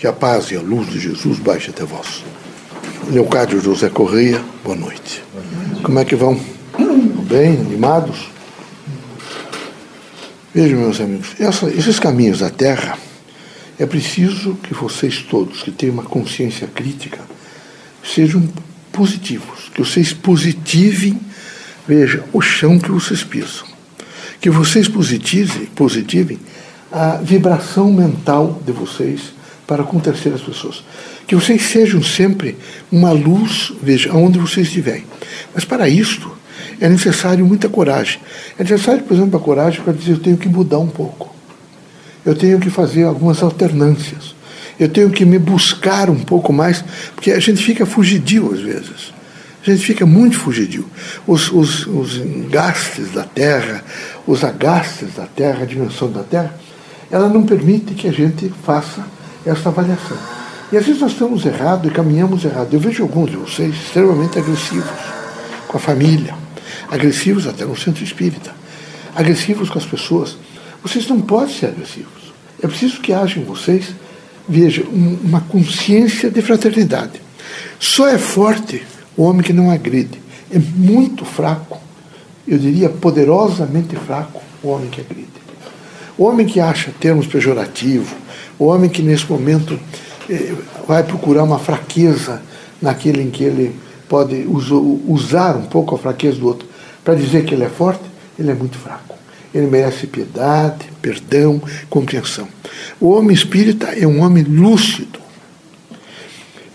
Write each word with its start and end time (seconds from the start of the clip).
Que 0.00 0.06
a 0.06 0.14
paz 0.14 0.50
e 0.50 0.56
a 0.56 0.62
luz 0.62 0.88
de 0.88 0.98
Jesus 0.98 1.38
baixe 1.38 1.68
até 1.68 1.84
vós. 1.84 2.24
Leocádio 3.10 3.60
José 3.60 3.90
Correia, 3.90 4.42
boa 4.64 4.74
noite. 4.74 5.22
Como 5.82 5.98
é 5.98 6.06
que 6.06 6.16
vão? 6.16 6.40
Bem, 7.28 7.60
animados? 7.60 8.30
Vejam, 10.54 10.80
meus 10.80 10.98
amigos, 11.02 11.34
essa, 11.38 11.68
esses 11.68 11.98
caminhos 11.98 12.38
da 12.38 12.48
Terra, 12.48 12.96
é 13.78 13.84
preciso 13.84 14.54
que 14.62 14.72
vocês 14.72 15.18
todos, 15.18 15.62
que 15.62 15.70
têm 15.70 15.90
uma 15.90 16.04
consciência 16.04 16.66
crítica, 16.66 17.20
sejam 18.02 18.48
positivos, 18.90 19.70
que 19.74 19.84
vocês 19.84 20.14
positivem, 20.14 21.20
veja, 21.86 22.24
o 22.32 22.40
chão 22.40 22.78
que 22.78 22.90
vocês 22.90 23.22
pisam. 23.22 23.66
Que 24.40 24.48
vocês 24.48 24.88
positivem, 24.88 25.66
positivem 25.66 26.38
a 26.90 27.16
vibração 27.18 27.92
mental 27.92 28.62
de 28.64 28.72
vocês 28.72 29.38
para 29.70 29.84
com 29.84 30.00
terceiras 30.00 30.40
pessoas. 30.40 30.82
Que 31.28 31.36
vocês 31.36 31.62
sejam 31.62 32.02
sempre 32.02 32.58
uma 32.90 33.12
luz, 33.12 33.72
veja, 33.80 34.10
aonde 34.10 34.36
vocês 34.36 34.66
estiverem. 34.66 35.04
Mas 35.54 35.64
para 35.64 35.88
isto 35.88 36.36
é 36.80 36.88
necessário 36.88 37.46
muita 37.46 37.68
coragem. 37.68 38.18
É 38.58 38.64
necessário, 38.64 39.04
por 39.04 39.14
exemplo, 39.14 39.38
a 39.38 39.40
coragem 39.40 39.80
para 39.80 39.92
dizer 39.92 40.14
eu 40.14 40.18
tenho 40.18 40.36
que 40.36 40.48
mudar 40.48 40.80
um 40.80 40.88
pouco. 40.88 41.32
Eu 42.26 42.34
tenho 42.34 42.58
que 42.58 42.68
fazer 42.68 43.04
algumas 43.04 43.44
alternâncias. 43.44 44.34
Eu 44.76 44.88
tenho 44.88 45.08
que 45.08 45.24
me 45.24 45.38
buscar 45.38 46.10
um 46.10 46.18
pouco 46.18 46.52
mais, 46.52 46.82
porque 47.14 47.30
a 47.30 47.38
gente 47.38 47.62
fica 47.62 47.86
fugidio 47.86 48.52
às 48.52 48.60
vezes. 48.60 49.14
A 49.64 49.70
gente 49.70 49.84
fica 49.84 50.04
muito 50.04 50.36
fugidio. 50.36 50.84
Os, 51.28 51.52
os, 51.52 51.86
os 51.86 52.16
engastes 52.16 53.12
da 53.12 53.22
terra, 53.22 53.84
os 54.26 54.42
agastes 54.42 55.14
da 55.14 55.26
terra, 55.26 55.62
a 55.62 55.66
dimensão 55.66 56.10
da 56.10 56.24
terra, 56.24 56.58
ela 57.08 57.28
não 57.28 57.44
permite 57.44 57.94
que 57.94 58.08
a 58.08 58.12
gente 58.12 58.52
faça 58.64 59.19
esta 59.44 59.68
avaliação. 59.68 60.16
E 60.72 60.76
às 60.76 60.86
vezes 60.86 61.00
nós 61.00 61.12
estamos 61.12 61.44
errados 61.44 61.90
e 61.90 61.94
caminhamos 61.94 62.44
errado. 62.44 62.72
Eu 62.72 62.80
vejo 62.80 63.02
alguns 63.02 63.30
de 63.30 63.36
vocês 63.36 63.74
extremamente 63.74 64.38
agressivos 64.38 64.90
com 65.66 65.76
a 65.76 65.80
família, 65.80 66.34
agressivos 66.88 67.46
até 67.46 67.64
no 67.64 67.76
centro 67.76 68.04
espírita, 68.04 68.52
agressivos 69.14 69.68
com 69.68 69.78
as 69.78 69.86
pessoas. 69.86 70.36
Vocês 70.82 71.08
não 71.08 71.20
podem 71.20 71.54
ser 71.54 71.66
agressivos. 71.66 72.32
É 72.62 72.66
preciso 72.66 73.00
que 73.00 73.12
haja 73.12 73.40
em 73.40 73.44
vocês, 73.44 73.94
veja, 74.48 74.84
uma 74.84 75.40
consciência 75.40 76.30
de 76.30 76.42
fraternidade. 76.42 77.20
Só 77.78 78.06
é 78.08 78.18
forte 78.18 78.82
o 79.16 79.24
homem 79.24 79.42
que 79.42 79.52
não 79.52 79.70
agride. 79.70 80.20
É 80.52 80.58
muito 80.58 81.24
fraco, 81.24 81.80
eu 82.46 82.58
diria 82.58 82.88
poderosamente 82.88 83.96
fraco, 83.96 84.42
o 84.62 84.68
homem 84.68 84.88
que 84.88 85.00
agride. 85.00 85.28
O 86.18 86.24
homem 86.24 86.46
que 86.46 86.60
acha 86.60 86.92
termos 87.00 87.26
pejorativos, 87.26 88.08
o 88.60 88.66
homem 88.66 88.90
que 88.90 89.00
nesse 89.00 89.28
momento 89.28 89.80
eh, 90.28 90.52
vai 90.86 91.02
procurar 91.02 91.42
uma 91.42 91.58
fraqueza 91.58 92.42
naquele 92.80 93.22
em 93.22 93.30
que 93.30 93.42
ele 93.42 93.74
pode 94.06 94.46
usar 95.06 95.56
um 95.56 95.64
pouco 95.64 95.94
a 95.94 95.98
fraqueza 95.98 96.38
do 96.38 96.46
outro 96.46 96.68
para 97.02 97.14
dizer 97.14 97.46
que 97.46 97.54
ele 97.54 97.64
é 97.64 97.70
forte, 97.70 98.02
ele 98.38 98.50
é 98.50 98.54
muito 98.54 98.76
fraco. 98.76 99.14
Ele 99.54 99.66
merece 99.66 100.06
piedade, 100.06 100.90
perdão, 101.00 101.60
compreensão. 101.88 102.46
O 103.00 103.08
homem 103.08 103.34
espírita 103.34 103.86
é 103.88 104.06
um 104.06 104.20
homem 104.20 104.44
lúcido. 104.44 105.18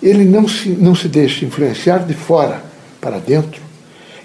Ele 0.02 0.26
não 0.26 0.48
se, 0.48 0.70
não 0.70 0.96
se 0.96 1.08
deixa 1.08 1.46
influenciar 1.46 2.00
de 2.00 2.16
fora 2.16 2.64
para 3.00 3.20
dentro. 3.20 3.62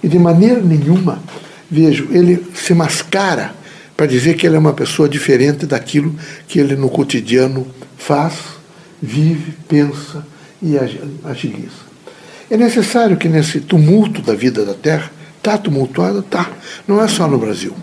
E 0.02 0.08
de 0.08 0.18
maneira 0.18 0.60
nenhuma, 0.60 1.22
vejo, 1.70 2.08
ele 2.10 2.42
se 2.54 2.72
mascara 2.72 3.59
para 4.00 4.06
dizer 4.06 4.34
que 4.34 4.46
ele 4.46 4.56
é 4.56 4.58
uma 4.58 4.72
pessoa 4.72 5.06
diferente 5.06 5.66
daquilo 5.66 6.16
que 6.48 6.58
ele 6.58 6.74
no 6.74 6.88
cotidiano 6.88 7.66
faz, 7.98 8.32
vive, 9.02 9.52
pensa 9.68 10.26
e 10.62 10.74
agiliza. 11.22 11.84
É 12.50 12.56
necessário 12.56 13.18
que 13.18 13.28
nesse 13.28 13.60
tumulto 13.60 14.22
da 14.22 14.34
vida 14.34 14.64
da 14.64 14.72
Terra, 14.72 15.12
está 15.36 15.58
tumultuada? 15.58 16.20
Está. 16.20 16.50
Não 16.88 16.98
é 16.98 17.06
só 17.08 17.28
no 17.28 17.36
Brasil. 17.36 17.76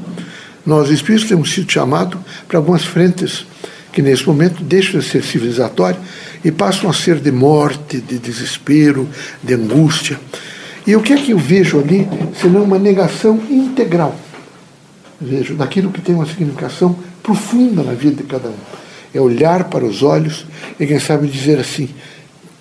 Nós, 0.65 0.89
espíritos, 0.89 1.29
temos 1.29 1.53
sido 1.53 1.71
chamados 1.71 2.19
para 2.47 2.57
algumas 2.57 2.83
frentes 2.83 3.45
que 3.93 4.01
nesse 4.01 4.25
momento 4.25 4.63
deixam 4.63 4.99
de 4.99 5.05
ser 5.05 5.23
civilizatórias 5.23 6.01
e 6.43 6.51
passam 6.51 6.89
a 6.89 6.93
ser 6.93 7.19
de 7.19 7.31
morte, 7.31 8.01
de 8.01 8.17
desespero, 8.17 9.07
de 9.43 9.53
angústia. 9.53 10.19
E 10.87 10.95
o 10.95 11.01
que 11.03 11.13
é 11.13 11.17
que 11.17 11.29
eu 11.29 11.37
vejo 11.37 11.79
ali, 11.79 12.09
senão 12.41 12.63
uma 12.63 12.79
negação 12.79 13.39
integral 13.51 14.17
vejo, 15.19 15.55
daquilo 15.55 15.91
que 15.91 16.01
tem 16.01 16.15
uma 16.15 16.25
significação 16.25 16.95
profunda 17.21 17.83
na 17.83 17.93
vida 17.93 18.17
de 18.17 18.23
cada 18.23 18.49
um. 18.49 18.57
É 19.13 19.19
olhar 19.19 19.65
para 19.65 19.85
os 19.85 20.03
olhos 20.03 20.45
e, 20.79 20.85
quem 20.85 20.99
sabe, 20.99 21.27
dizer 21.27 21.59
assim: 21.59 21.89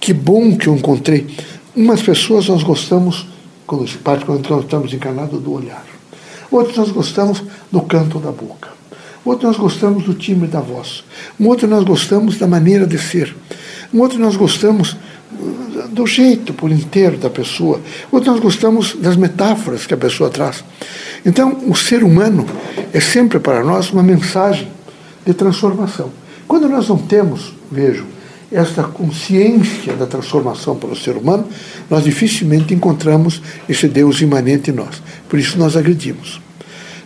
que 0.01 0.13
bom 0.13 0.57
que 0.57 0.69
eu 0.69 0.75
encontrei. 0.75 1.27
Umas 1.75 2.01
pessoas 2.01 2.49
nós 2.49 2.63
gostamos, 2.63 3.27
quando 3.67 3.87
se 3.87 3.99
parte, 3.99 4.25
quando 4.25 4.49
nós 4.49 4.65
estamos 4.65 4.93
encarnados, 4.93 5.41
do 5.41 5.53
olhar. 5.53 5.85
Outros 6.51 6.77
nós 6.77 6.91
gostamos 6.91 7.43
do 7.71 7.83
canto 7.83 8.19
da 8.19 8.31
boca. 8.31 8.71
Outro 9.25 9.49
nós 9.49 9.57
gostamos 9.57 10.05
do 10.05 10.15
timbre 10.15 10.47
da 10.47 10.61
voz. 10.61 11.03
Um 11.39 11.49
outro 11.49 11.67
nós 11.67 11.83
gostamos 11.83 12.39
da 12.39 12.47
maneira 12.47 12.87
de 12.87 12.97
ser. 12.97 13.35
Um 13.93 14.01
outro 14.01 14.19
nós 14.19 14.37
gostamos 14.37 14.97
do 15.87 16.07
jeito 16.07 16.53
por 16.53 16.71
inteiro 16.71 17.17
da 17.17 17.31
pessoa. 17.31 17.81
Outro 18.11 18.33
nós 18.33 18.41
gostamos 18.41 18.95
das 18.95 19.17
metáforas 19.17 19.87
que 19.87 19.95
a 19.95 19.97
pessoa 19.97 20.31
traz. 20.31 20.65
Então, 21.25 21.59
o 21.67 21.75
ser 21.75 22.03
humano 22.03 22.47
é 22.93 23.01
sempre 23.01 23.39
para 23.39 23.65
nós 23.65 23.91
uma 23.91 24.03
mensagem 24.03 24.69
de 25.25 25.35
transformação. 25.35 26.11
Quando 26.47 26.69
nós 26.69 26.89
não 26.89 26.99
temos, 26.99 27.53
vejo, 27.71 28.07
esta 28.51 28.85
consciência 28.85 29.95
da 29.95 30.07
transformação 30.07 30.77
para 30.77 30.91
o 30.91 30.97
ser 30.97 31.17
humano, 31.17 31.47
nós 31.91 32.05
dificilmente 32.05 32.73
encontramos 32.73 33.43
esse 33.69 33.89
Deus 33.89 34.21
imanente 34.21 34.71
em 34.71 34.75
nós. 34.75 35.03
Por 35.29 35.39
isso 35.39 35.59
nós 35.59 35.77
agredimos. 35.77 36.41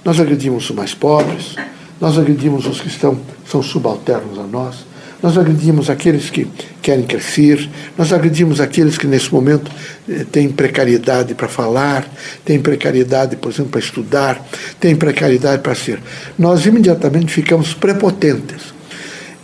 Nós 0.04 0.20
agredimos 0.20 0.68
os 0.68 0.76
mais 0.76 0.94
pobres, 0.94 1.56
nós 2.00 2.18
agredimos 2.18 2.66
os 2.66 2.80
que 2.80 2.88
estão, 2.88 3.18
são 3.47 3.62
subalternos 3.62 4.38
a 4.38 4.44
nós, 4.44 4.86
nós 5.22 5.36
agredimos 5.36 5.91
aqueles 5.91 6.31
que 6.31 6.47
querem 6.81 7.04
crescer, 7.04 7.69
nós 7.97 8.12
agredimos 8.12 8.60
aqueles 8.60 8.97
que 8.97 9.06
nesse 9.06 9.32
momento 9.32 9.70
eh, 10.08 10.25
têm 10.31 10.48
precariedade 10.48 11.34
para 11.34 11.47
falar, 11.47 12.08
têm 12.44 12.58
precariedade, 12.60 13.36
por 13.36 13.53
exemplo, 13.53 13.72
para 13.72 13.80
estudar, 13.80 14.42
têm 14.78 14.97
precariedade 14.97 15.62
para 15.62 15.75
ser. 15.75 16.00
Nós 16.38 16.64
imediatamente 16.64 17.32
ficamos 17.32 17.75
prepotentes. 17.75 18.72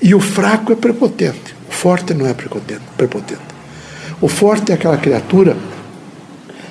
E 0.00 0.14
o 0.14 0.20
fraco 0.20 0.72
é 0.72 0.76
prepotente, 0.76 1.54
o 1.68 1.72
forte 1.72 2.14
não 2.14 2.26
é 2.26 2.34
prepotente. 2.34 3.40
O 4.20 4.28
forte 4.28 4.72
é 4.72 4.74
aquela 4.74 4.96
criatura 4.96 5.56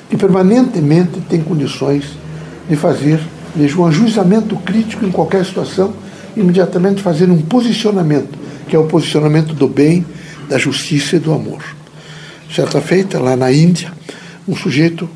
que 0.09 0.17
permanentemente 0.17 1.21
tem 1.29 1.41
condições 1.41 2.05
de 2.67 2.75
fazer 2.75 3.19
veja, 3.55 3.77
um 3.79 3.85
ajustamento 3.85 4.55
crítico 4.57 5.05
em 5.05 5.11
qualquer 5.11 5.45
situação, 5.45 5.93
imediatamente 6.35 7.01
fazer 7.01 7.29
um 7.29 7.41
posicionamento 7.41 8.44
que 8.67 8.75
é 8.75 8.79
o 8.79 8.85
posicionamento 8.85 9.53
do 9.53 9.67
bem, 9.67 10.05
da 10.49 10.57
justiça 10.57 11.15
e 11.15 11.19
do 11.19 11.33
amor. 11.33 11.63
Certa 12.53 12.81
feita, 12.81 13.19
lá 13.19 13.35
na 13.35 13.51
Índia, 13.51 13.91
um 14.47 14.55
sujeito 14.55 15.09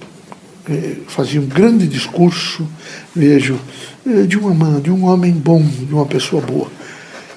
eh, 0.70 0.98
fazia 1.08 1.40
um 1.40 1.46
grande 1.46 1.88
discurso, 1.88 2.68
vejo, 3.16 3.60
eh, 4.06 4.24
de, 4.24 4.38
uma, 4.38 4.80
de 4.80 4.92
um 4.92 5.06
homem 5.06 5.32
bom, 5.32 5.64
de 5.64 5.94
uma 5.94 6.06
pessoa 6.06 6.42
boa. 6.42 6.70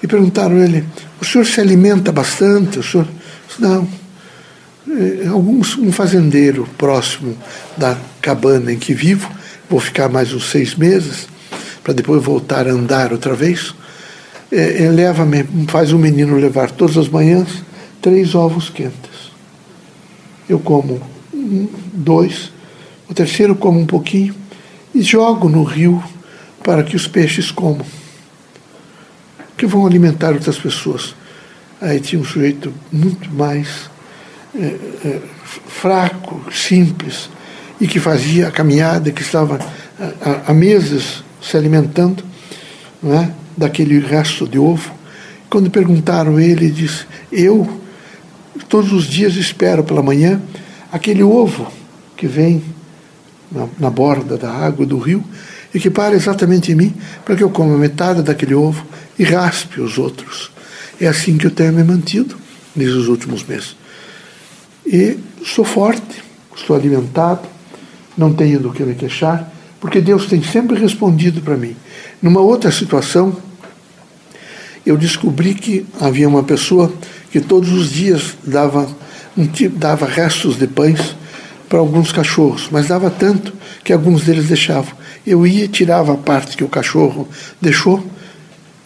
E 0.02 0.06
perguntaram 0.06 0.56
a 0.56 0.64
ele: 0.64 0.84
O 1.20 1.24
senhor 1.24 1.44
se 1.44 1.60
alimenta 1.60 2.10
bastante? 2.10 2.78
O 2.78 2.82
senhor. 2.82 3.06
Não. 3.58 3.86
Eh, 4.88 5.28
alguns, 5.28 5.78
um 5.78 5.92
fazendeiro 5.92 6.68
próximo 6.76 7.36
da 7.76 7.96
cabana 8.20 8.72
em 8.72 8.78
que 8.78 8.94
vivo, 8.94 9.30
vou 9.68 9.80
ficar 9.80 10.08
mais 10.08 10.32
uns 10.32 10.50
seis 10.50 10.74
meses, 10.74 11.28
para 11.84 11.94
depois 11.94 12.22
voltar 12.22 12.66
a 12.66 12.72
andar 12.72 13.12
outra 13.12 13.34
vez 13.34 13.74
é, 14.52 14.90
leva 14.90 15.26
faz 15.68 15.92
o 15.92 15.98
menino 15.98 16.36
levar 16.36 16.70
todas 16.70 16.98
as 16.98 17.08
manhãs 17.08 17.48
três 18.02 18.34
ovos 18.34 18.68
quentes. 18.68 19.32
Eu 20.48 20.58
como 20.58 21.00
um, 21.32 21.68
dois, 21.92 22.52
o 23.08 23.14
terceiro 23.14 23.54
como 23.54 23.78
um 23.78 23.86
pouquinho 23.86 24.34
e 24.94 25.00
jogo 25.00 25.48
no 25.48 25.62
rio 25.62 26.02
para 26.62 26.82
que 26.82 26.96
os 26.96 27.06
peixes 27.06 27.50
comam, 27.50 27.86
que 29.56 29.66
vão 29.66 29.86
alimentar 29.86 30.32
outras 30.32 30.58
pessoas. 30.58 31.14
Aí 31.80 32.00
tinha 32.00 32.20
um 32.20 32.24
sujeito 32.24 32.72
muito 32.92 33.32
mais 33.32 33.90
é, 34.54 34.76
é, 35.04 35.20
fraco, 35.66 36.40
simples, 36.52 37.30
e 37.80 37.86
que 37.86 37.98
fazia 37.98 38.48
a 38.48 38.50
caminhada, 38.50 39.10
que 39.10 39.22
estava 39.22 39.58
há 40.46 40.52
meses 40.52 41.24
se 41.40 41.56
alimentando, 41.56 42.24
não 43.02 43.14
é? 43.14 43.41
Daquele 43.56 43.98
resto 44.00 44.46
de 44.46 44.58
ovo. 44.58 44.92
Quando 45.48 45.70
perguntaram 45.70 46.40
ele, 46.40 46.70
disse: 46.70 47.04
Eu 47.30 47.80
todos 48.68 48.92
os 48.92 49.04
dias 49.04 49.34
espero 49.34 49.84
pela 49.84 50.02
manhã 50.02 50.40
aquele 50.90 51.22
ovo 51.22 51.70
que 52.16 52.26
vem 52.26 52.62
na, 53.50 53.66
na 53.78 53.90
borda 53.90 54.36
da 54.36 54.50
água 54.50 54.86
do 54.86 54.98
rio 54.98 55.22
e 55.74 55.80
que 55.80 55.90
para 55.90 56.14
exatamente 56.14 56.72
em 56.72 56.74
mim 56.74 56.94
para 57.24 57.36
que 57.36 57.42
eu 57.42 57.50
coma 57.50 57.76
metade 57.76 58.22
daquele 58.22 58.54
ovo 58.54 58.84
e 59.18 59.24
raspe 59.24 59.80
os 59.80 59.98
outros. 59.98 60.50
É 61.00 61.06
assim 61.06 61.36
que 61.36 61.46
eu 61.46 61.50
tenho 61.50 61.72
me 61.72 61.82
mantido 61.82 62.36
nesses 62.74 63.06
últimos 63.06 63.44
meses. 63.44 63.76
E 64.86 65.18
sou 65.44 65.64
forte, 65.64 66.22
estou 66.54 66.76
alimentado, 66.76 67.48
não 68.16 68.32
tenho 68.32 68.60
do 68.60 68.72
que 68.72 68.82
me 68.82 68.94
queixar, 68.94 69.51
porque 69.82 70.00
Deus 70.00 70.26
tem 70.26 70.40
sempre 70.40 70.78
respondido 70.78 71.40
para 71.40 71.56
mim. 71.56 71.74
Numa 72.22 72.40
outra 72.40 72.70
situação, 72.70 73.36
eu 74.86 74.96
descobri 74.96 75.54
que 75.54 75.84
havia 76.00 76.28
uma 76.28 76.44
pessoa 76.44 76.94
que 77.32 77.40
todos 77.40 77.72
os 77.72 77.90
dias 77.90 78.36
dava, 78.44 78.88
um, 79.36 79.48
dava 79.72 80.06
restos 80.06 80.56
de 80.56 80.68
pães 80.68 81.16
para 81.68 81.80
alguns 81.80 82.12
cachorros, 82.12 82.68
mas 82.70 82.86
dava 82.86 83.10
tanto 83.10 83.52
que 83.82 83.92
alguns 83.92 84.22
deles 84.22 84.46
deixavam. 84.46 84.94
Eu 85.26 85.44
ia 85.44 85.64
e 85.64 85.68
tirava 85.68 86.12
a 86.12 86.16
parte 86.16 86.56
que 86.56 86.62
o 86.62 86.68
cachorro 86.68 87.28
deixou 87.60 88.06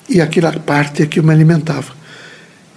e 0.08 0.18
aquela 0.18 0.50
parte 0.52 1.06
que 1.06 1.18
eu 1.18 1.22
me 1.22 1.30
alimentava. 1.30 1.92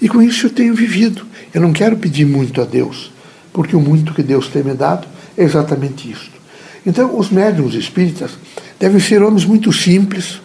E 0.02 0.10
com 0.10 0.22
isso 0.22 0.48
eu 0.48 0.50
tenho 0.50 0.76
vivido. 0.76 1.26
Eu 1.54 1.62
não 1.62 1.72
quero 1.72 1.96
pedir 1.96 2.26
muito 2.26 2.62
a 2.62 2.66
Deus, 2.66 3.14
porque 3.54 3.78
o 3.78 3.80
muito 3.80 4.14
que 4.14 4.22
Deus 4.22 4.50
tem 4.50 4.62
me 4.62 4.74
dado 4.74 5.08
é 5.38 5.44
exatamente 5.46 6.12
isto. 6.12 6.39
Então, 6.86 7.18
os 7.18 7.30
médiums 7.30 7.74
espíritas 7.74 8.32
devem 8.80 9.00
ser 9.00 9.22
homens 9.22 9.46
muito 9.46 9.72
simples, 9.72 10.40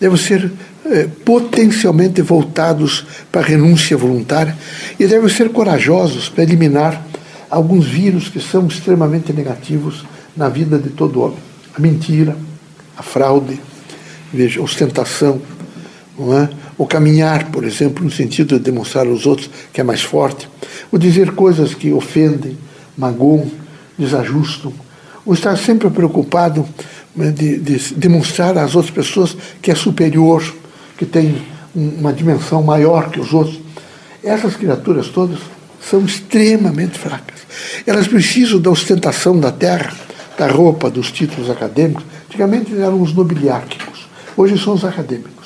devem 0.00 0.16
ser 0.16 0.50
eh, 0.86 1.08
potencialmente 1.24 2.22
voltados 2.22 3.04
para 3.30 3.42
a 3.42 3.44
renúncia 3.44 3.96
voluntária 3.96 4.56
e 4.98 5.06
devem 5.06 5.28
ser 5.28 5.50
corajosos 5.50 6.28
para 6.28 6.44
eliminar 6.44 7.04
alguns 7.50 7.86
vírus 7.86 8.28
que 8.28 8.40
são 8.40 8.66
extremamente 8.66 9.32
negativos 9.32 10.04
na 10.36 10.48
vida 10.48 10.78
de 10.78 10.90
todo 10.90 11.20
homem. 11.20 11.38
A 11.76 11.80
mentira, 11.80 12.36
a 12.96 13.02
fraude, 13.02 13.60
veja, 14.32 14.60
a 14.60 14.62
ostentação, 14.62 15.40
é? 16.18 16.48
o 16.76 16.86
caminhar, 16.86 17.50
por 17.50 17.64
exemplo, 17.64 18.04
no 18.04 18.10
sentido 18.10 18.58
de 18.58 18.64
demonstrar 18.64 19.06
aos 19.06 19.26
outros 19.26 19.50
que 19.72 19.80
é 19.80 19.84
mais 19.84 20.02
forte, 20.02 20.48
o 20.92 20.98
dizer 20.98 21.32
coisas 21.32 21.74
que 21.74 21.92
ofendem, 21.92 22.56
magoam, 22.96 23.50
desajustam, 23.98 24.72
o 25.30 25.34
estar 25.34 25.56
sempre 25.56 25.88
preocupado 25.90 26.66
né, 27.14 27.30
de, 27.30 27.58
de 27.58 27.94
demonstrar 27.94 28.58
às 28.58 28.74
outras 28.74 28.92
pessoas 28.92 29.36
que 29.62 29.70
é 29.70 29.74
superior, 29.76 30.42
que 30.98 31.06
tem 31.06 31.40
uma 31.72 32.12
dimensão 32.12 32.62
maior 32.64 33.10
que 33.10 33.20
os 33.20 33.32
outros. 33.32 33.60
Essas 34.24 34.56
criaturas 34.56 35.06
todas 35.06 35.38
são 35.80 36.04
extremamente 36.04 36.98
fracas. 36.98 37.40
Elas 37.86 38.08
precisam 38.08 38.60
da 38.60 38.70
ostentação 38.70 39.38
da 39.38 39.52
terra, 39.52 39.94
da 40.36 40.48
roupa, 40.48 40.90
dos 40.90 41.12
títulos 41.12 41.48
acadêmicos. 41.48 42.02
Antigamente 42.26 42.74
eram 42.74 43.00
os 43.00 43.14
nobiliárquicos, 43.14 44.08
hoje 44.36 44.58
são 44.58 44.74
os 44.74 44.84
acadêmicos 44.84 45.40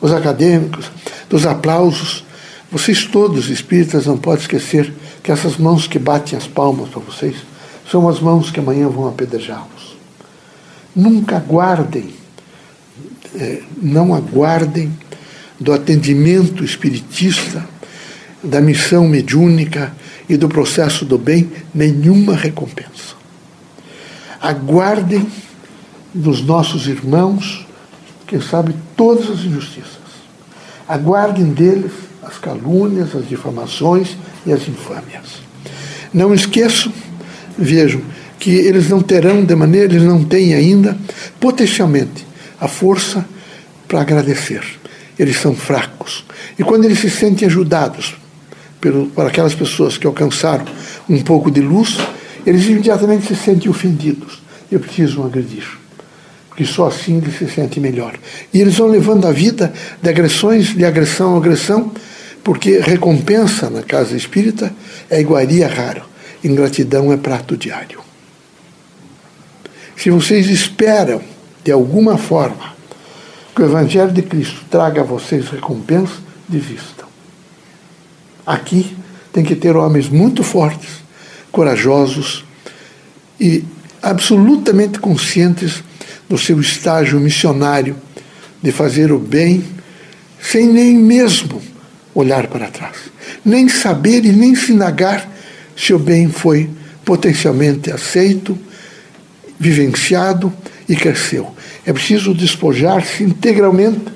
os 0.00 0.12
acadêmicos, 0.12 0.90
dos 1.28 1.46
aplausos. 1.46 2.24
Vocês 2.70 3.04
todos, 3.04 3.48
espíritas, 3.48 4.06
não 4.06 4.18
podem 4.18 4.42
esquecer 4.42 4.92
que 5.22 5.32
essas 5.32 5.56
mãos 5.56 5.86
que 5.86 5.98
batem 5.98 6.38
as 6.38 6.46
palmas 6.46 6.88
para 6.88 7.00
vocês 7.00 7.36
são 7.90 8.08
as 8.08 8.20
mãos 8.20 8.50
que 8.50 8.60
amanhã 8.60 8.88
vão 8.88 9.08
apedrejá-los. 9.08 9.96
Nunca 10.94 11.36
aguardem, 11.36 12.14
é, 13.34 13.62
não 13.80 14.14
aguardem 14.14 14.92
do 15.58 15.72
atendimento 15.72 16.64
espiritista, 16.64 17.66
da 18.42 18.60
missão 18.60 19.08
mediúnica 19.08 19.94
e 20.28 20.36
do 20.36 20.48
processo 20.48 21.04
do 21.04 21.18
bem 21.18 21.50
nenhuma 21.74 22.34
recompensa. 22.34 23.14
Aguardem 24.40 25.26
dos 26.14 26.42
nossos 26.42 26.86
irmãos 26.86 27.66
quem 28.26 28.40
sabe, 28.40 28.74
todas 28.96 29.30
as 29.30 29.44
injustiças. 29.44 29.86
Aguardem 30.88 31.52
deles 31.52 31.92
as 32.22 32.38
calúnias, 32.38 33.14
as 33.14 33.28
difamações 33.28 34.16
e 34.44 34.52
as 34.52 34.66
infâmias. 34.68 35.40
Não 36.12 36.34
esqueçam, 36.34 36.92
vejam, 37.58 38.00
que 38.38 38.50
eles 38.50 38.88
não 38.88 39.00
terão, 39.00 39.44
de 39.44 39.54
maneira, 39.54 39.92
eles 39.94 40.02
não 40.02 40.22
têm 40.24 40.54
ainda, 40.54 40.96
potencialmente, 41.40 42.26
a 42.60 42.68
força 42.68 43.24
para 43.88 44.00
agradecer. 44.00 44.62
Eles 45.18 45.38
são 45.38 45.54
fracos. 45.54 46.24
E 46.58 46.62
quando 46.62 46.84
eles 46.84 46.98
se 46.98 47.10
sentem 47.10 47.48
ajudados 47.48 48.16
pelo, 48.80 49.06
por 49.06 49.26
aquelas 49.26 49.54
pessoas 49.54 49.96
que 49.96 50.06
alcançaram 50.06 50.64
um 51.08 51.22
pouco 51.22 51.50
de 51.50 51.60
luz, 51.60 51.96
eles 52.44 52.66
imediatamente 52.66 53.26
se 53.26 53.34
sentem 53.34 53.70
ofendidos 53.70 54.42
e 54.70 54.78
precisam 54.78 55.24
agredir 55.24 55.66
que 56.56 56.64
só 56.64 56.88
assim 56.88 57.18
ele 57.18 57.30
se 57.30 57.46
sente 57.48 57.78
melhor. 57.78 58.14
E 58.52 58.60
eles 58.60 58.76
vão 58.76 58.88
levando 58.88 59.26
a 59.26 59.32
vida 59.32 59.72
de 60.02 60.08
agressões, 60.08 60.74
de 60.74 60.84
agressão 60.84 61.34
a 61.34 61.38
agressão, 61.38 61.92
porque 62.42 62.78
recompensa 62.78 63.68
na 63.68 63.82
casa 63.82 64.16
espírita 64.16 64.72
é 65.10 65.20
iguaria 65.20 65.68
raro, 65.68 66.02
ingratidão 66.46 67.12
é 67.12 67.16
prato 67.16 67.56
diário. 67.56 68.00
Se 69.96 70.10
vocês 70.10 70.48
esperam, 70.48 71.20
de 71.64 71.72
alguma 71.72 72.18
forma, 72.18 72.74
que 73.54 73.62
o 73.62 73.64
Evangelho 73.64 74.12
de 74.12 74.22
Cristo 74.22 74.64
traga 74.70 75.00
a 75.00 75.04
vocês 75.04 75.48
recompensa, 75.48 76.14
desistam. 76.48 77.06
Aqui 78.46 78.96
tem 79.32 79.42
que 79.42 79.56
ter 79.56 79.74
homens 79.76 80.08
muito 80.08 80.42
fortes, 80.44 81.02
corajosos 81.50 82.44
e 83.40 83.64
absolutamente 84.02 84.98
conscientes 85.00 85.82
no 86.28 86.38
seu 86.38 86.60
estágio 86.60 87.18
missionário 87.18 87.96
de 88.62 88.70
fazer 88.70 89.10
o 89.10 89.18
bem 89.18 89.64
sem 90.40 90.66
nem 90.66 90.96
mesmo 90.96 91.62
olhar 92.14 92.46
para 92.46 92.68
trás, 92.68 92.96
nem 93.44 93.68
saber 93.68 94.24
e 94.24 94.32
nem 94.32 94.54
se 94.54 94.72
indagar 94.72 95.35
se 95.76 95.92
o 95.92 95.98
bem 95.98 96.28
foi 96.28 96.70
potencialmente 97.04 97.92
aceito, 97.92 98.58
vivenciado 99.58 100.52
e 100.88 100.96
cresceu. 100.96 101.54
É 101.84 101.92
preciso 101.92 102.34
despojar-se 102.34 103.22
integralmente 103.22 104.06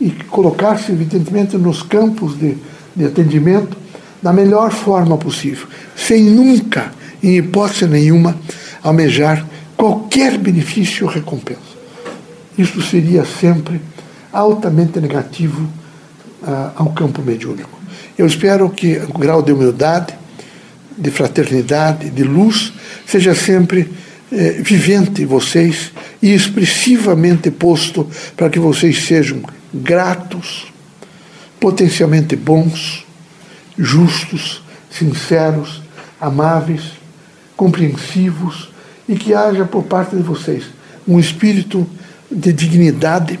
e 0.00 0.10
colocar-se, 0.10 0.90
evidentemente, 0.90 1.56
nos 1.56 1.82
campos 1.82 2.36
de, 2.38 2.56
de 2.96 3.04
atendimento 3.04 3.76
da 4.20 4.32
melhor 4.32 4.70
forma 4.70 5.16
possível, 5.16 5.66
sem 5.96 6.22
nunca, 6.24 6.92
em 7.22 7.36
hipótese 7.36 7.86
nenhuma, 7.86 8.36
almejar 8.82 9.46
qualquer 9.76 10.38
benefício 10.38 11.06
ou 11.06 11.12
recompensa. 11.12 11.60
Isso 12.56 12.80
seria 12.82 13.24
sempre 13.24 13.80
altamente 14.32 15.00
negativo 15.00 15.62
uh, 16.42 16.72
ao 16.76 16.90
campo 16.90 17.22
mediúnico. 17.22 17.78
Eu 18.16 18.26
espero 18.26 18.68
que 18.70 19.00
o 19.08 19.18
grau 19.18 19.42
de 19.42 19.52
humildade, 19.52 20.14
de 20.96 21.10
fraternidade, 21.10 22.10
de 22.10 22.22
luz, 22.22 22.72
seja 23.06 23.34
sempre 23.34 23.90
eh, 24.30 24.60
vivente 24.62 25.22
em 25.22 25.26
vocês 25.26 25.92
e 26.22 26.32
expressivamente 26.32 27.50
posto 27.50 28.08
para 28.36 28.48
que 28.48 28.58
vocês 28.58 29.04
sejam 29.04 29.42
gratos, 29.72 30.72
potencialmente 31.60 32.36
bons, 32.36 33.06
justos, 33.78 34.62
sinceros, 34.90 35.82
amáveis, 36.20 36.92
compreensivos 37.56 38.70
e 39.08 39.16
que 39.16 39.34
haja 39.34 39.64
por 39.64 39.84
parte 39.84 40.16
de 40.16 40.22
vocês 40.22 40.64
um 41.06 41.18
espírito 41.18 41.88
de 42.30 42.52
dignidade 42.52 43.38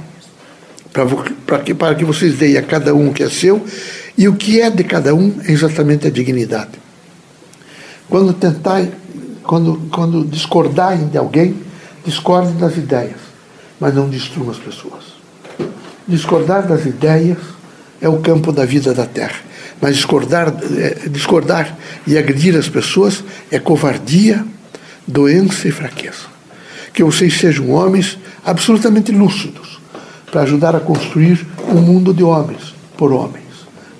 para 0.92 1.58
que, 1.60 1.74
para 1.74 1.94
que 1.94 2.04
vocês 2.04 2.36
deem 2.36 2.56
a 2.56 2.62
cada 2.62 2.94
um 2.94 3.08
o 3.08 3.12
que 3.12 3.22
é 3.22 3.30
seu, 3.30 3.64
e 4.16 4.28
o 4.28 4.34
que 4.34 4.60
é 4.60 4.70
de 4.70 4.84
cada 4.84 5.14
um 5.14 5.40
é 5.46 5.52
exatamente 5.52 6.06
a 6.06 6.10
dignidade. 6.10 6.81
Quando 8.12 8.34
tentar, 8.34 8.86
quando, 9.42 9.88
quando 9.90 10.22
discordarem 10.22 11.08
de 11.08 11.16
alguém, 11.16 11.56
discordem 12.04 12.54
das 12.56 12.76
ideias, 12.76 13.16
mas 13.80 13.94
não 13.94 14.06
destruam 14.06 14.50
as 14.50 14.58
pessoas. 14.58 15.14
Discordar 16.06 16.68
das 16.68 16.84
ideias 16.84 17.38
é 18.02 18.10
o 18.10 18.18
campo 18.18 18.52
da 18.52 18.66
vida 18.66 18.92
da 18.92 19.06
terra, 19.06 19.40
mas 19.80 19.96
discordar, 19.96 20.54
é, 20.76 21.08
discordar 21.08 21.74
e 22.06 22.18
agredir 22.18 22.54
as 22.54 22.68
pessoas 22.68 23.24
é 23.50 23.58
covardia, 23.58 24.44
doença 25.08 25.66
e 25.66 25.72
fraqueza. 25.72 26.26
Que 26.92 27.02
vocês 27.02 27.38
sejam 27.38 27.70
homens 27.70 28.18
absolutamente 28.44 29.10
lúcidos 29.10 29.80
para 30.30 30.42
ajudar 30.42 30.76
a 30.76 30.80
construir 30.80 31.46
um 31.66 31.80
mundo 31.80 32.12
de 32.12 32.22
homens 32.22 32.74
por 32.94 33.10
homens. 33.10 33.46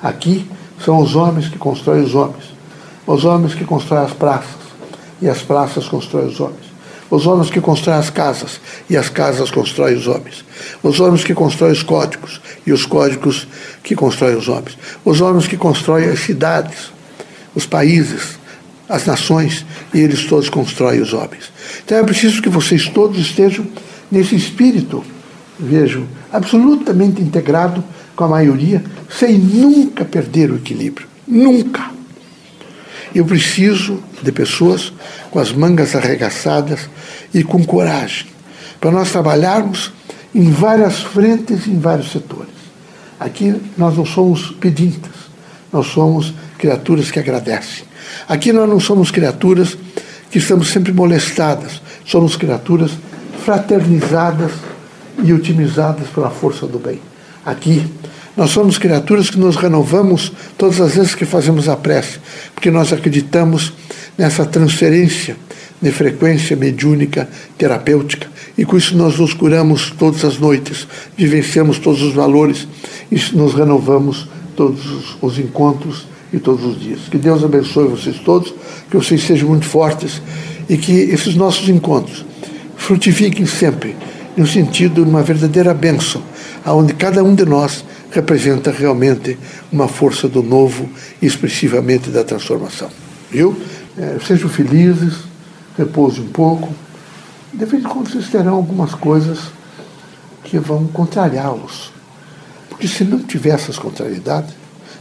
Aqui 0.02 0.46
são 0.84 0.98
os 0.98 1.16
homens 1.16 1.48
que 1.48 1.56
constroem 1.56 2.02
os 2.02 2.14
homens, 2.14 2.51
os 3.06 3.24
homens 3.24 3.54
que 3.54 3.64
constroem 3.64 4.04
as 4.04 4.12
praças 4.12 4.62
e 5.20 5.28
as 5.28 5.42
praças 5.42 5.86
constroem 5.88 6.26
os 6.26 6.40
homens. 6.40 6.72
Os 7.10 7.26
homens 7.26 7.50
que 7.50 7.60
constroem 7.60 7.98
as 7.98 8.08
casas 8.08 8.60
e 8.88 8.96
as 8.96 9.08
casas 9.08 9.50
constroem 9.50 9.96
os 9.96 10.06
homens. 10.06 10.44
Os 10.82 10.98
homens 10.98 11.22
que 11.22 11.34
constroem 11.34 11.72
os 11.72 11.82
códigos 11.82 12.40
e 12.66 12.72
os 12.72 12.86
códigos 12.86 13.46
que 13.82 13.94
constroem 13.94 14.36
os 14.36 14.48
homens. 14.48 14.78
Os 15.04 15.20
homens 15.20 15.46
que 15.46 15.56
constroem 15.56 16.06
as 16.06 16.20
cidades, 16.20 16.90
os 17.54 17.66
países, 17.66 18.38
as 18.88 19.04
nações 19.06 19.64
e 19.92 20.00
eles 20.00 20.24
todos 20.24 20.48
constroem 20.48 21.00
os 21.00 21.12
homens. 21.12 21.52
Então 21.84 21.98
é 21.98 22.02
preciso 22.02 22.40
que 22.40 22.48
vocês 22.48 22.88
todos 22.88 23.18
estejam 23.18 23.66
nesse 24.10 24.34
espírito, 24.34 25.04
vejo, 25.58 26.06
absolutamente 26.32 27.20
integrado 27.20 27.84
com 28.16 28.24
a 28.24 28.28
maioria, 28.28 28.82
sem 29.10 29.38
nunca 29.38 30.04
perder 30.04 30.50
o 30.50 30.56
equilíbrio. 30.56 31.06
Nunca. 31.26 32.01
Eu 33.14 33.24
preciso 33.24 34.02
de 34.22 34.32
pessoas 34.32 34.92
com 35.30 35.38
as 35.38 35.52
mangas 35.52 35.94
arregaçadas 35.94 36.88
e 37.32 37.44
com 37.44 37.64
coragem, 37.64 38.26
para 38.80 38.90
nós 38.90 39.10
trabalharmos 39.10 39.92
em 40.34 40.50
várias 40.50 41.00
frentes 41.00 41.66
em 41.66 41.78
vários 41.78 42.10
setores. 42.10 42.52
Aqui 43.20 43.54
nós 43.76 43.96
não 43.96 44.04
somos 44.04 44.50
pedintas, 44.52 45.12
nós 45.72 45.86
somos 45.86 46.32
criaturas 46.58 47.10
que 47.10 47.18
agradecem. 47.18 47.84
Aqui 48.28 48.52
nós 48.52 48.68
não 48.68 48.80
somos 48.80 49.10
criaturas 49.10 49.76
que 50.30 50.38
estamos 50.38 50.68
sempre 50.68 50.92
molestadas, 50.92 51.82
somos 52.04 52.36
criaturas 52.36 52.92
fraternizadas 53.44 54.52
e 55.22 55.32
otimizadas 55.32 56.08
pela 56.08 56.30
força 56.30 56.66
do 56.66 56.78
bem. 56.78 57.00
Aqui 57.44 57.86
nós 58.36 58.50
somos 58.50 58.78
criaturas 58.78 59.28
que 59.28 59.38
nos 59.38 59.56
renovamos 59.56 60.32
todas 60.56 60.80
as 60.80 60.94
vezes 60.94 61.14
que 61.14 61.24
fazemos 61.24 61.68
a 61.68 61.76
prece, 61.76 62.18
porque 62.54 62.70
nós 62.70 62.92
acreditamos 62.92 63.72
nessa 64.16 64.44
transferência 64.44 65.36
de 65.80 65.90
frequência 65.90 66.56
mediúnica 66.56 67.28
terapêutica 67.58 68.28
e 68.56 68.64
com 68.64 68.76
isso 68.76 68.96
nós 68.96 69.18
nos 69.18 69.34
curamos 69.34 69.90
todas 69.90 70.24
as 70.24 70.38
noites, 70.38 70.86
vivenciamos 71.16 71.78
todos 71.78 72.02
os 72.02 72.14
valores 72.14 72.68
e 73.10 73.16
nos 73.34 73.54
renovamos 73.54 74.28
todos 74.56 74.84
os, 74.86 75.16
os 75.20 75.38
encontros 75.38 76.06
e 76.32 76.38
todos 76.38 76.64
os 76.64 76.80
dias. 76.80 77.00
Que 77.10 77.18
Deus 77.18 77.42
abençoe 77.42 77.88
vocês 77.88 78.18
todos, 78.18 78.54
que 78.90 78.96
vocês 78.96 79.22
sejam 79.22 79.48
muito 79.48 79.66
fortes 79.66 80.22
e 80.68 80.76
que 80.76 80.92
esses 80.92 81.34
nossos 81.34 81.68
encontros 81.68 82.24
frutifiquem 82.76 83.46
sempre 83.46 83.96
no 84.36 84.46
sentido 84.46 85.02
de 85.04 85.10
uma 85.10 85.22
verdadeira 85.22 85.74
bênção, 85.74 86.22
aonde 86.64 86.94
cada 86.94 87.22
um 87.22 87.34
de 87.34 87.44
nós 87.44 87.84
representa 88.12 88.70
realmente 88.70 89.38
uma 89.72 89.88
força 89.88 90.28
do 90.28 90.42
novo 90.42 90.88
e 91.20 91.26
expressivamente 91.26 92.10
da 92.10 92.22
transformação. 92.22 92.90
Viu? 93.30 93.58
É, 93.98 94.18
sejam 94.24 94.48
felizes, 94.48 95.14
repouse 95.76 96.20
um 96.20 96.28
pouco. 96.28 96.72
De 97.52 97.64
vez 97.64 97.82
em 97.82 97.88
quando 97.88 98.10
vocês 98.10 98.28
terão 98.28 98.54
algumas 98.54 98.94
coisas 98.94 99.38
que 100.44 100.58
vão 100.58 100.86
contrariá-los. 100.86 101.90
Porque 102.68 102.86
se 102.86 103.04
não 103.04 103.18
tiver 103.18 103.50
essas 103.50 103.78
contrariedades, 103.78 104.54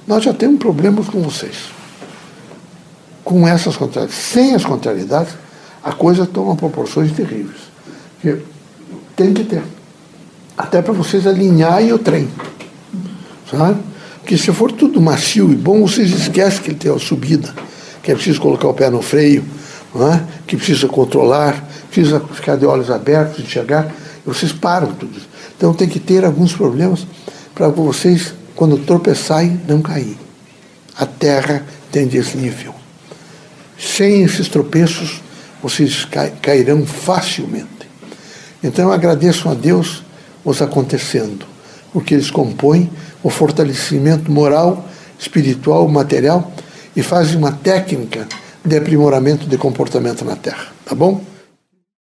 nós 0.07 0.23
já 0.23 0.33
temos 0.33 0.59
problemas 0.59 1.07
com 1.07 1.21
vocês. 1.21 1.69
Com 3.23 3.47
essas 3.47 3.75
contrariedades. 3.75 4.23
Sem 4.23 4.55
as 4.55 4.63
contrariedades, 4.63 5.33
a 5.83 5.91
coisa 5.91 6.25
toma 6.25 6.55
proporções 6.55 7.11
terríveis. 7.11 7.59
Porque 8.15 8.41
tem 9.15 9.33
que 9.33 9.43
ter. 9.43 9.63
Até 10.57 10.81
para 10.81 10.93
vocês 10.93 11.27
alinharem 11.27 11.91
o 11.91 11.99
trem. 11.99 12.29
Sabe? 13.51 13.79
Porque 14.19 14.37
se 14.37 14.51
for 14.53 14.71
tudo 14.71 15.01
macio 15.01 15.51
e 15.51 15.55
bom, 15.55 15.81
vocês 15.81 16.09
esquecem 16.11 16.61
que 16.61 16.69
ele 16.69 16.77
tem 16.77 16.89
uma 16.89 16.99
subida, 16.99 17.53
que 18.01 18.11
é 18.11 18.15
preciso 18.15 18.39
colocar 18.39 18.67
o 18.67 18.73
pé 18.73 18.89
no 18.89 19.01
freio, 19.01 19.43
é? 19.95 20.21
que 20.47 20.55
precisa 20.55 20.87
controlar, 20.87 21.67
precisa 21.91 22.19
ficar 22.19 22.55
de 22.55 22.65
olhos 22.65 22.89
abertos, 22.89 23.43
enxergar, 23.43 23.91
e 24.25 24.29
vocês 24.29 24.53
param 24.53 24.93
tudo 24.93 25.17
isso. 25.17 25.27
Então 25.57 25.73
tem 25.73 25.89
que 25.89 25.99
ter 25.99 26.23
alguns 26.23 26.53
problemas 26.53 27.05
para 27.53 27.67
vocês, 27.67 28.33
quando 28.55 28.77
tropeçarem, 28.77 29.59
não 29.67 29.81
cair. 29.81 30.17
A 30.97 31.05
terra 31.05 31.65
tem 31.91 32.07
desnível. 32.07 32.73
Sem 33.77 34.23
esses 34.23 34.47
tropeços, 34.47 35.21
vocês 35.61 36.07
cairão 36.41 36.85
facilmente. 36.85 37.67
Então 38.63 38.91
agradeço 38.91 39.49
a 39.49 39.53
Deus 39.53 40.03
os 40.45 40.61
acontecendo, 40.61 41.45
porque 41.91 42.13
eles 42.13 42.31
compõem 42.31 42.89
o 43.23 43.29
fortalecimento 43.29 44.31
moral, 44.31 44.85
espiritual, 45.19 45.87
material 45.87 46.51
e 46.95 47.03
fazem 47.03 47.37
uma 47.37 47.51
técnica 47.51 48.27
de 48.63 48.77
aprimoramento 48.77 49.45
de 49.45 49.57
comportamento 49.57 50.23
na 50.23 50.35
Terra. 50.35 50.67
Tá 50.85 50.95
bom? 50.95 51.30